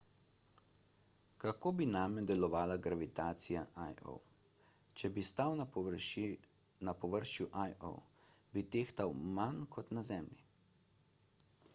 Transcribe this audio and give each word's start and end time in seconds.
kako 1.41 1.71
bi 1.81 1.85
name 1.95 2.23
delovala 2.31 2.77
gravitacija 2.87 3.61
io 3.89 4.15
če 5.01 5.11
bi 5.17 5.25
stal 5.29 5.53
na 5.59 5.67
površju 5.75 7.47
io 7.67 7.93
bi 8.57 8.67
tehtal 8.79 9.17
manj 9.39 9.63
kot 9.77 9.95
na 10.01 10.07
zemlji 10.13 10.43